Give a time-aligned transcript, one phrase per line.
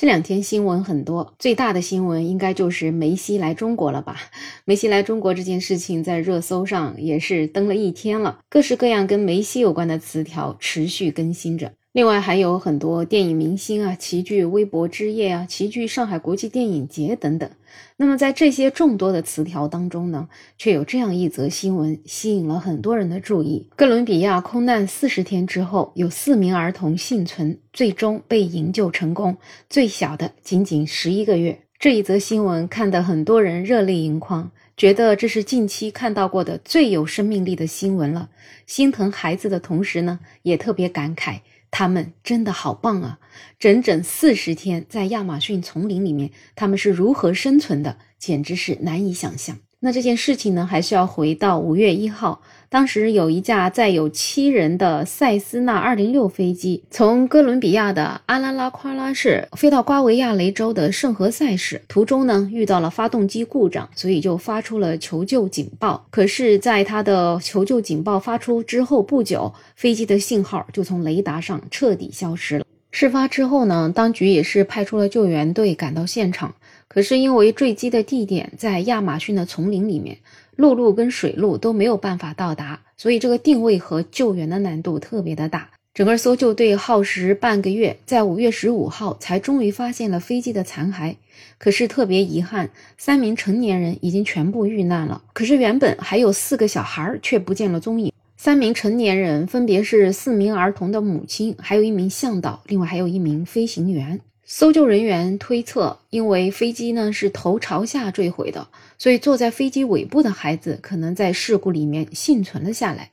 [0.00, 4.16] 这两天新闻很多，最大的新闻应该就是梅西来中国了吧？
[4.64, 11.74] 梅西来中国这件事情在热搜上也是登了一天了，各式各样跟梅西有关的词条持续更新着。
[11.92, 17.50] 另外还有很多电影明星啊齐聚微博之夜啊，齐聚上海国际电影节等等。
[17.96, 29.36] 那么在这些众多的词条当中呢，却有这样一则新闻吸引了很多人的注意：哥伦比亚空难四十天之后，有四名儿童幸存，最终被营救成功，
[29.68, 31.58] 最小的仅仅十一个月。
[31.80, 38.28] 这一则新闻看得很多人热泪盈眶，觉得这是近期看到过的最有生命力的新闻了。
[38.64, 41.40] 心疼孩子的同时呢，也特别感慨。
[41.70, 43.18] 他们真的好棒啊！
[43.58, 49.58] 整整四十天在亚马逊丛林里面，他们是如何生存的，简直是难以想象。
[49.80, 52.42] 那这件事情呢，还是要回到五月一号。
[52.72, 66.06] 当时有一架载有七人的塞斯纳二零六飞机从哥伦比亚的阿拉拉夸拉市飞到瓜维亚雷州的圣何塞市，途中呢遇到了发动机故障，所以就发出了求救警报。
[66.10, 72.64] 可是，在他的求救警报发出之后不久，飞机的信号就从雷达上彻底消失了。
[72.90, 76.54] 事发之后呢，当局也是派出了救援队赶到现场。
[76.88, 80.18] 可是因为坠机的地点在亚马逊的丛林里面，
[80.56, 85.70] 陆路跟水路都没有办法到达，所以这个定位和救援的难度特别的大。
[85.94, 91.14] 整个搜救队耗时半个月，在五月十五号才终于发现了飞机的残骸。
[91.58, 95.22] 可是特别遗憾，三名成年人已经全部遇难了。
[95.32, 98.12] 可是原本还有四个小孩却不见了踪影。
[98.42, 104.18] 三名成年人分别是四名儿童的母亲，还有一名向导，另外还有一名飞行员。
[104.46, 113.10] 搜救人员推测，因为飞机呢是头朝下坠毁的，所以坐在飞机尾部的孩子可能在事故里面幸存了下来。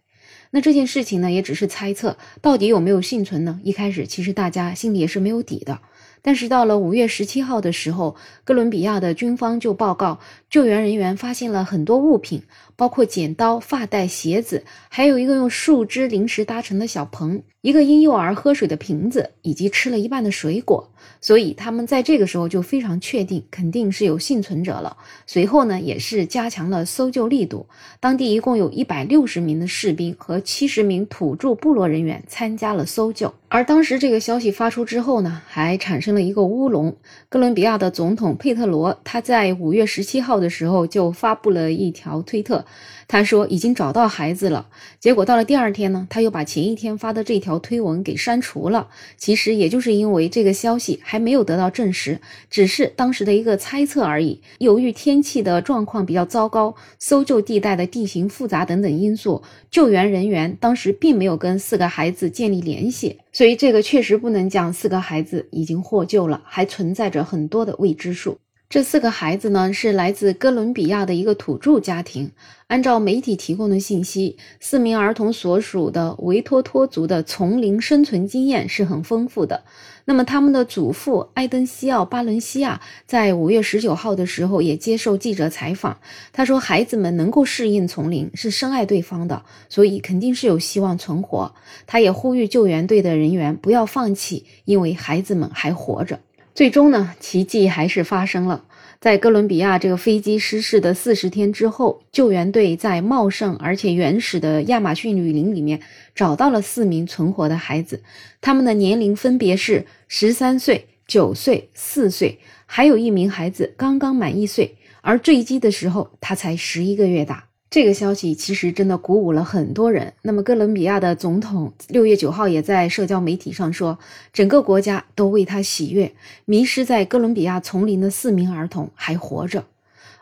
[0.52, 3.59] 那这件事情呢，也只是猜测，到底有没有幸存呢？
[3.66, 5.81] 一开始其实大家心里也是没有底的。
[6.28, 12.44] 但是到了五月十七号的时候，哥伦比亚的军方就报告，救援人员发现了很多物品，
[12.75, 20.92] 包括剪刀、发带、鞋子，还有一个用树枝临时搭成的小棚，一个婴幼儿喝水的瓶子，以及吃了一半的水果。
[21.21, 24.98] 所以他们在这个时候就非常确定，肯定是有幸存者了。
[25.26, 27.65] 随后呢，也是加强了搜救力度，
[28.02, 33.33] 当地一共有一百六十名的士兵和七十名土著部落人员参加了搜救。
[33.49, 36.97] 而当时这个消息发出之后呢，还产生了一个乌龙。
[37.30, 42.65] 哥伦比亚的总统佩特罗他在五月十七号的时候就发布了一条推特。
[43.08, 44.67] 他说已经找到孩子了，
[44.99, 48.89] 结果到了第二天呢，他又把前一天发的这条推文给删除了。
[49.15, 52.19] 其实也就是因为这个消息还没有得到证实，
[52.49, 54.41] 只是当时的一个猜测而已。
[54.58, 59.41] 由于天气的状况比较糟糕，搜救地带的地形复杂等等因素，
[59.71, 68.39] 救援人员当时并没有跟四个孩子建立联系，所以这个确实不能讲四个孩子已经获救了，还存在着很多的未知数。
[68.70, 72.32] 这四个孩子呢，是来自哥伦比亚的一个土著家庭。
[72.67, 79.64] 按照媒体提供的信息，四名儿童所属的维托托族的丛林生存经验是很丰富的。
[80.04, 85.98] 那么，他们的祖父埃登西奥·巴伦西亚在五月十九号的时候也接受记者采访，
[86.33, 91.56] 他说：“孩子们能够适应丛林，是深爱对方的，所以肯定是有希望存活。”
[91.88, 96.20] 他也呼吁救援队的人员不要放弃，因为孩子们还活着。
[96.58, 98.66] 最终呢，奇迹还是发生了。
[99.00, 105.80] 在哥伦比亚这个飞机失事的四十天之后，救援队在茂盛而且原始的亚马逊雨林里面
[106.16, 108.02] 找到了四名存活的孩子，
[108.42, 117.46] 他们的年龄分别是十三岁、九岁、四岁，还有一名孩子刚刚满一岁，而坠机的时候他才十一个月大。
[117.70, 120.14] 这个消息其实真的鼓舞了很多人。
[120.22, 124.00] 那么，哥伦比亚的总统六月九号也在社交媒体上说，
[124.32, 126.14] 整个国家都为他喜悦。
[126.45, 129.66] 迷失在哥伦比亚丛林的四名儿童还活着。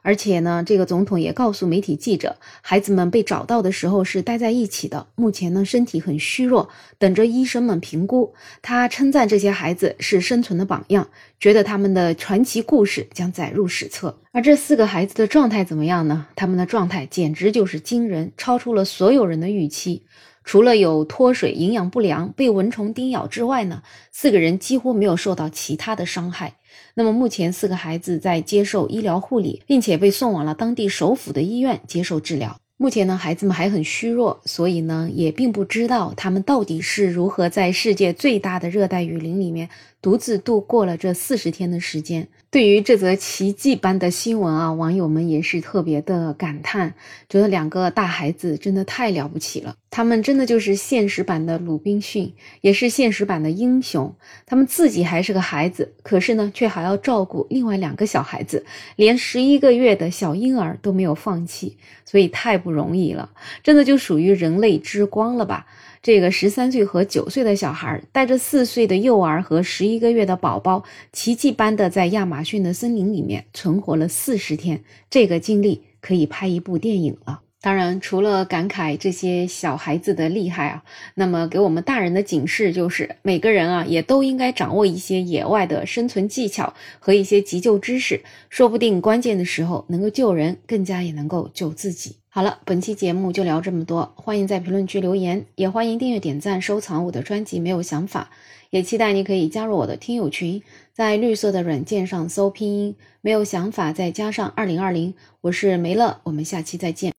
[0.05, 8.31] 而且呢，这个总统也告诉媒体记者，孩子们被找到的时候是待在一起的，目前呢身体很虚弱，等着医生们评估。
[8.61, 11.07] 他称赞这些孩子是生存的榜样，
[11.39, 14.16] 觉得他们的传奇故事将载入史册。
[14.31, 16.28] 而这四个孩子的状态怎么样呢？
[16.35, 20.03] 他们的状态简直就是惊人，超出了所有人的预期。
[20.43, 23.81] 除了有脱水、营养不良、被蚊虫叮咬之外呢，
[24.11, 26.53] 四个人几乎没有受到其他的伤害。
[26.93, 32.57] 那么目前四个孩子在接受医疗护理，并且被送往了当地首府的医院接受治疗。
[32.77, 39.69] 目前呢，孩子们还很虚弱，所以呢，也并不知道他们到底是如何在世界最大的热带雨林里面
[40.01, 42.27] 独自度过了这四十天的时间。
[42.51, 46.95] 对于这则奇迹般的新闻啊，网友们也是特别的感叹，
[47.29, 49.75] 觉得两个大孩子真的太了不起了。
[49.95, 54.13] 他们真的就是现实版的鲁滨逊，也是现实版的英雄。
[54.45, 58.65] 他们自己还是个孩子，可是呢，却还要照顾另外两个小孩子，
[58.97, 63.31] 连十一个月的小婴儿都没有放弃，所以太不容易了。
[63.63, 65.65] 真的就属于人类之光了吧？
[66.03, 70.83] 这个十三岁和九岁的小孩带着四岁的幼儿和十一个月的宝宝，
[71.13, 77.43] 奇迹般的在亚马逊的森林里面存活了四十天，这个经历可以拍一部电影了。
[77.66, 80.84] 当然，除了感慨这些小孩子的厉害啊，
[81.16, 88.22] 那么给我们大人的警示就是，每个人啊也都应该掌握一些野外的生存技巧和一些急救知识，
[88.52, 92.17] 说不定关键的时候能够救人，更加也能够救自己。
[92.29, 97.59] 好了，本期节目就聊这么多，欢迎在评论区留言，也欢迎订阅、点赞、收藏我的专辑。
[97.59, 98.29] 没有想法，
[98.70, 100.62] 也期待你可以加入我的听友群，
[100.94, 107.14] 在绿色的软件上搜拼音“没有想法”，再加上二零二零，我是梅乐，我们下期再见。